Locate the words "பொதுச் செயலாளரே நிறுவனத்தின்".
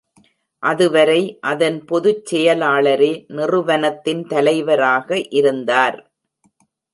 1.85-4.23